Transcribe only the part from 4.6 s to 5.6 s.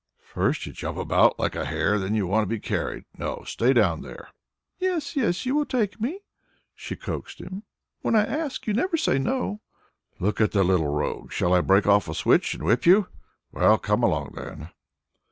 "Yes, yes, you